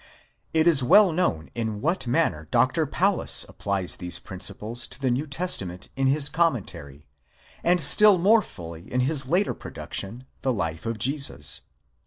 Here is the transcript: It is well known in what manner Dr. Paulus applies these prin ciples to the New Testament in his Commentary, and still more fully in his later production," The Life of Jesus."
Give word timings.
It 0.51 0.65
is 0.67 0.81
well 0.81 1.11
known 1.11 1.51
in 1.53 1.79
what 1.79 2.07
manner 2.07 2.47
Dr. 2.49 2.87
Paulus 2.87 3.45
applies 3.47 3.97
these 3.97 4.17
prin 4.17 4.39
ciples 4.39 4.89
to 4.89 4.99
the 4.99 5.11
New 5.11 5.27
Testament 5.27 5.89
in 5.95 6.07
his 6.07 6.27
Commentary, 6.27 7.05
and 7.63 7.79
still 7.79 8.17
more 8.17 8.41
fully 8.41 8.91
in 8.91 9.01
his 9.01 9.27
later 9.29 9.53
production," 9.53 10.25
The 10.41 10.53
Life 10.53 10.87
of 10.87 10.97
Jesus." 10.97 11.61